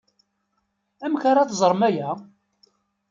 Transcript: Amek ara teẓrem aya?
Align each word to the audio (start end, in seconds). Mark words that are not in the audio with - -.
Amek 1.05 1.23
ara 1.31 1.49
teẓrem 1.49 1.81
aya? 1.89 2.09